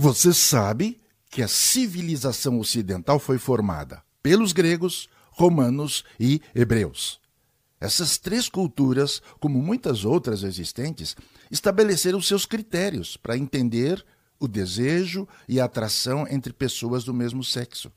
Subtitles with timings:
[0.00, 7.20] Você sabe que a civilização ocidental foi formada pelos gregos, romanos e hebreus.
[7.80, 11.16] Essas três culturas, como muitas outras existentes,
[11.50, 14.06] estabeleceram seus critérios para entender
[14.38, 17.90] o desejo e a atração entre pessoas do mesmo sexo.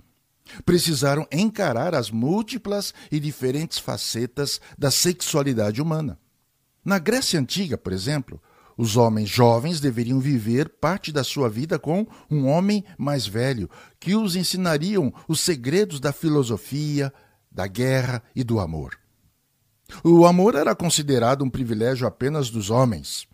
[0.66, 6.18] Precisaram encarar as múltiplas e diferentes facetas da sexualidade humana.
[6.84, 8.42] Na Grécia Antiga, por exemplo,
[8.82, 14.16] os homens jovens deveriam viver parte da sua vida com um homem mais velho, que
[14.16, 17.14] os ensinariam os segredos da filosofia,
[17.52, 18.98] da guerra e do amor.
[20.04, 23.28] O amor era considerado um privilégio apenas dos homens.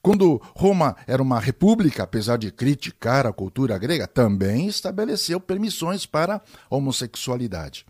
[0.00, 6.36] Quando Roma era uma república, apesar de criticar a cultura grega, também estabeleceu permissões para
[6.36, 6.42] a
[6.74, 7.84] homossexualidade.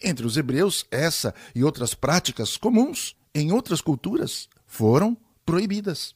[0.00, 6.14] Entre os hebreus, essa e outras práticas comuns em outras culturas foram proibidas.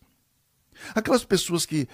[0.95, 1.89] Aquelas pessoas que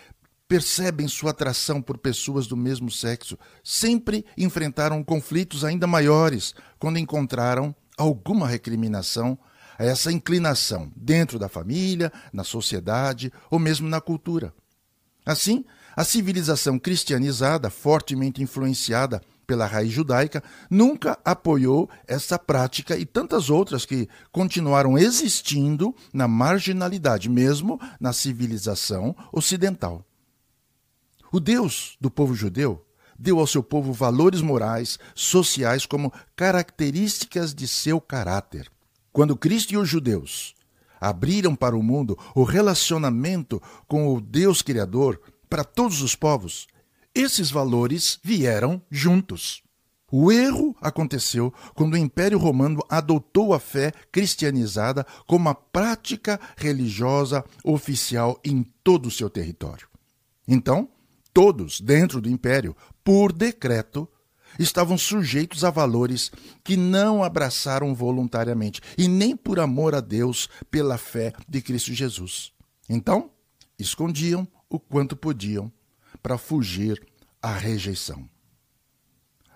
[0.48, 7.74] percebem sua atração por pessoas do mesmo sexo sempre enfrentaram conflitos ainda maiores quando encontraram
[7.96, 9.38] alguma recriminação
[9.78, 14.54] a essa inclinação dentro da família, na sociedade ou mesmo na cultura.
[15.24, 23.48] Assim, a civilização cristianizada, fortemente influenciada pela raiz judaica, nunca apoiou essa prática e tantas
[23.48, 30.04] outras que continuaram existindo na marginalidade, mesmo na civilização ocidental.
[31.30, 32.84] O Deus do povo judeu
[33.18, 38.70] deu ao seu povo valores morais, sociais como características de seu caráter.
[39.12, 40.54] Quando Cristo e os judeus
[41.00, 46.66] abriram para o mundo o relacionamento com o Deus Criador para todos os povos,
[47.16, 49.62] esses valores vieram juntos.
[50.12, 57.44] O erro aconteceu quando o Império Romano adotou a fé cristianizada como a prática religiosa
[57.64, 59.88] oficial em todo o seu território.
[60.46, 60.88] Então,
[61.32, 64.08] todos dentro do Império, por decreto,
[64.58, 66.30] estavam sujeitos a valores
[66.62, 72.52] que não abraçaram voluntariamente e nem por amor a Deus pela fé de Cristo Jesus.
[72.88, 73.30] Então,
[73.78, 75.72] escondiam o quanto podiam
[76.26, 77.00] para fugir
[77.40, 78.28] à rejeição.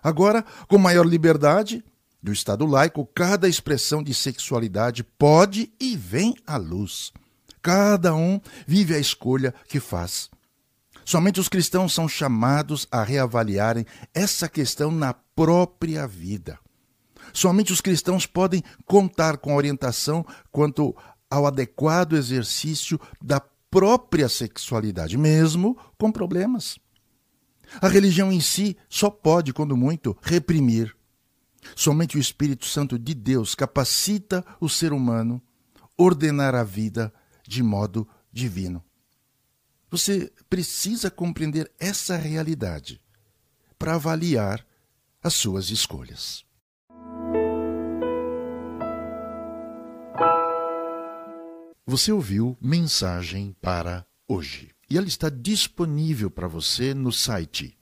[0.01, 1.85] Agora, com maior liberdade
[2.23, 7.13] do Estado laico, cada expressão de sexualidade pode e vem à luz.
[7.61, 10.31] Cada um vive a escolha que faz.
[11.05, 16.57] Somente os cristãos são chamados a reavaliarem essa questão na própria vida.
[17.33, 20.95] Somente os cristãos podem contar com orientação quanto
[21.29, 26.79] ao adequado exercício da própria sexualidade, mesmo com problemas.
[27.81, 30.95] A religião em si só pode, quando muito, reprimir.
[31.77, 35.41] Somente o Espírito Santo de Deus capacita o ser humano
[35.97, 37.13] ordenar a vida
[37.47, 38.83] de modo divino.
[39.91, 43.01] Você precisa compreender essa realidade
[43.79, 44.67] para avaliar
[45.23, 46.45] as suas escolhas.
[51.91, 54.71] Você ouviu Mensagem para hoje.
[54.89, 57.77] E ela está disponível para você no site